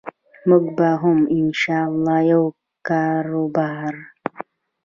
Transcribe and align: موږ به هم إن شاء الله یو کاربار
موږ 0.47 0.65
به 0.77 0.89
هم 1.01 1.19
إن 1.37 1.45
شاء 1.61 1.85
الله 1.93 2.19
یو 2.31 2.43
کاربار 2.87 3.93